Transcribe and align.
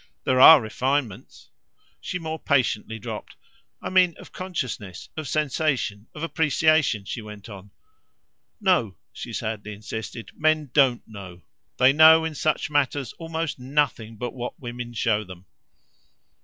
There 0.23 0.41
are 0.41 0.59
refinements!" 0.59 1.51
she 2.01 2.17
more 2.17 2.39
patiently 2.39 2.97
dropped. 2.97 3.35
"I 3.83 3.91
mean 3.91 4.15
of 4.17 4.31
consciousness, 4.31 5.09
of 5.15 5.27
sensation, 5.27 6.07
of 6.15 6.23
appreciation," 6.23 7.05
she 7.05 7.21
went 7.21 7.47
on. 7.49 7.69
"No," 8.59 8.95
she 9.13 9.31
sadly 9.31 9.73
insisted 9.73 10.31
"men 10.35 10.71
DON'T 10.73 11.07
know. 11.07 11.43
They 11.77 11.93
know 11.93 12.25
in 12.25 12.33
such 12.33 12.71
matters 12.71 13.13
almost 13.19 13.59
nothing 13.59 14.15
but 14.17 14.33
what 14.33 14.59
women 14.59 14.95
show 14.95 15.23
them." 15.23 15.45